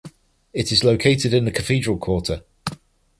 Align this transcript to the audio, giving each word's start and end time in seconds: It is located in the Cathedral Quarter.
It 0.51 0.71
is 0.71 0.83
located 0.83 1.31
in 1.31 1.45
the 1.45 1.51
Cathedral 1.51 1.99
Quarter. 1.99 2.41